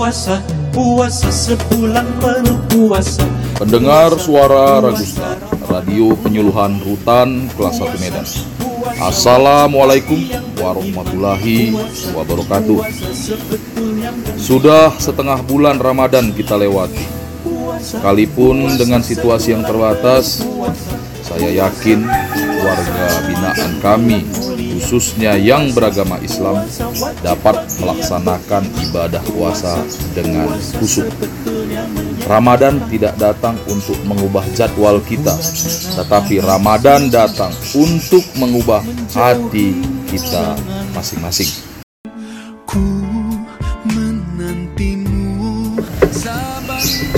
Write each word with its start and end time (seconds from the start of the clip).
puasa 0.00 0.40
Puasa 0.72 1.28
sebulan 1.28 2.08
penuh 2.24 2.56
puasa 2.72 3.20
Pendengar 3.60 4.16
suara 4.16 4.80
Ragusta, 4.80 5.36
radio 5.68 6.16
penyuluhan 6.16 6.80
rutan 6.80 7.44
kelas 7.52 7.84
1 7.84 8.00
Medan. 8.00 8.24
Assalamualaikum 8.96 10.16
warahmatullahi 10.56 11.76
wabarakatuh. 12.16 12.80
Sudah 14.40 14.96
setengah 14.96 15.44
bulan 15.44 15.76
Ramadan 15.76 16.32
kita 16.32 16.56
lewati. 16.56 17.04
Sekalipun 17.84 18.80
dengan 18.80 19.04
situasi 19.04 19.52
yang 19.52 19.68
terbatas, 19.68 20.40
saya 21.20 21.68
yakin 21.68 22.08
warga 22.60 23.06
binaan 23.26 23.72
kami, 23.80 24.24
khususnya 24.78 25.36
yang 25.36 25.72
beragama 25.72 26.20
Islam, 26.20 26.64
dapat 27.24 27.64
melaksanakan 27.80 28.62
ibadah 28.90 29.22
puasa 29.32 29.80
dengan 30.12 30.52
khusyuk. 30.78 31.08
Ramadan 32.28 32.78
tidak 32.92 33.18
datang 33.18 33.58
untuk 33.66 33.98
mengubah 34.06 34.46
jadwal 34.54 35.02
kita, 35.02 35.34
tetapi 35.98 36.38
Ramadan 36.38 37.10
datang 37.10 37.50
untuk 37.74 38.22
mengubah 38.38 38.84
hati 39.10 39.74
kita 40.06 40.54
masing-masing. 40.94 41.50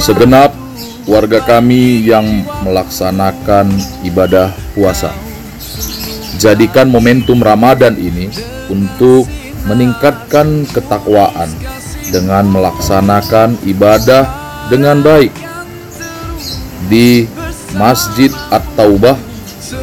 Segenap 0.02 0.51
warga 1.06 1.38
kami 1.45 2.02
yang 2.02 2.43
melaksanakan 2.66 3.70
ibadah 4.02 4.51
puasa. 4.74 5.31
Jadikan 6.41 6.88
momentum 6.88 7.45
Ramadan 7.45 7.96
ini 8.00 8.32
untuk 8.73 9.28
meningkatkan 9.68 10.65
ketakwaan 10.73 11.48
dengan 12.09 12.48
melaksanakan 12.51 13.57
ibadah 13.68 14.26
dengan 14.73 15.01
baik 15.04 15.32
di 16.88 17.24
Masjid 17.76 18.32
At-Taubah 18.52 19.16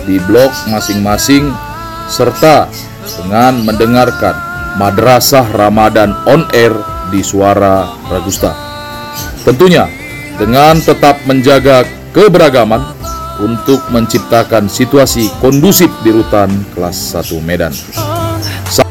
di 0.05 0.21
blok 0.25 0.53
masing-masing 0.69 1.49
serta 2.09 2.69
dengan 3.05 3.61
mendengarkan 3.65 4.35
Madrasah 4.77 5.49
Ramadan 5.53 6.13
on 6.29 6.45
air 6.53 6.73
di 7.09 7.25
Suara 7.25 7.89
Ragusta. 8.09 8.53
Tentunya 9.45 9.89
dengan 10.37 10.77
tetap 10.77 11.25
menjaga 11.25 11.83
keberagaman 12.13 12.98
untuk 13.39 13.79
menciptakan 13.91 14.67
situasi 14.67 15.31
kondusif 15.39 15.87
di 16.03 16.11
rutan 16.11 16.51
kelas 16.75 17.15
1 17.15 17.39
Medan. 17.43 17.71
Sa- 18.67 18.87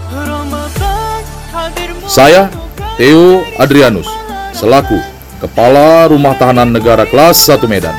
saya 2.09 2.49
Theo 2.97 3.45
Adrianus 3.61 4.09
selaku 4.57 4.97
Kepala 5.39 6.11
Rumah 6.11 6.35
Tahanan 6.35 6.75
Negara 6.75 7.07
kelas 7.07 7.39
1 7.47 7.71
Medan 7.71 7.95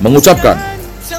mengucapkan 0.00 0.56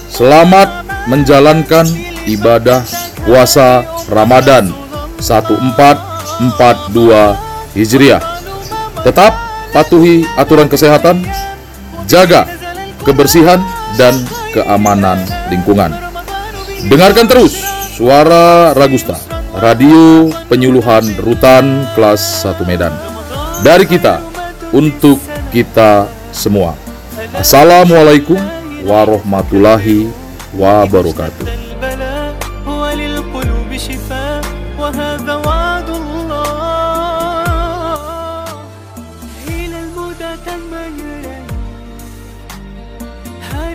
selamat 0.09 0.81
menjalankan 1.05 1.86
ibadah 2.25 2.81
puasa 3.21 3.86
Ramadan 4.09 4.73
1442 5.21 7.38
Hijriah. 7.77 8.23
Tetap 9.05 9.38
patuhi 9.69 10.25
aturan 10.33 10.66
kesehatan, 10.66 11.21
jaga 12.09 12.49
kebersihan 13.05 13.61
dan 13.95 14.17
keamanan 14.53 15.22
lingkungan. 15.50 15.94
Dengarkan 16.89 17.28
terus 17.28 17.59
suara 17.94 18.72
Ragusta, 18.72 19.19
radio 19.58 20.31
penyuluhan 20.47 21.03
rutan 21.19 21.86
kelas 21.94 22.47
1 22.47 22.64
Medan. 22.64 22.94
Dari 23.59 23.83
kita, 23.83 24.23
untuk 24.72 25.20
kita 25.50 26.08
semua. 26.32 26.77
Assalamualaikum 27.33 28.37
warahmatullahi 28.86 30.10
wabarakatuh. 30.55 31.70